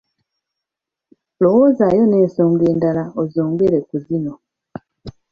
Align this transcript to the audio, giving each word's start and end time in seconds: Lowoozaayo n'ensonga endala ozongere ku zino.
Lowoozaayo 1.41 2.03
n'ensonga 2.07 2.63
endala 2.71 3.03
ozongere 3.21 3.77
ku 3.87 3.95
zino. 4.05 4.33